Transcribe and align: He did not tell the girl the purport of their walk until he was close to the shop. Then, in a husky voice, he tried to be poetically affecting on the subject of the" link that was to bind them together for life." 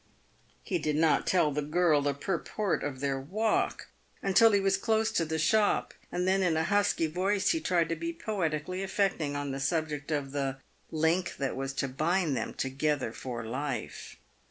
He 0.63 0.79
did 0.79 0.95
not 0.95 1.27
tell 1.27 1.51
the 1.51 1.61
girl 1.61 2.01
the 2.01 2.15
purport 2.15 2.81
of 2.83 3.01
their 3.01 3.19
walk 3.21 3.89
until 4.23 4.51
he 4.51 4.59
was 4.59 4.75
close 4.75 5.11
to 5.11 5.25
the 5.25 5.37
shop. 5.37 5.93
Then, 6.09 6.41
in 6.41 6.57
a 6.57 6.63
husky 6.63 7.05
voice, 7.05 7.49
he 7.51 7.59
tried 7.59 7.87
to 7.89 7.95
be 7.95 8.11
poetically 8.11 8.81
affecting 8.81 9.35
on 9.35 9.51
the 9.51 9.59
subject 9.59 10.09
of 10.09 10.31
the" 10.31 10.57
link 10.91 11.37
that 11.37 11.55
was 11.55 11.71
to 11.73 11.87
bind 11.87 12.35
them 12.35 12.55
together 12.55 13.11
for 13.13 13.45
life." 13.45 14.17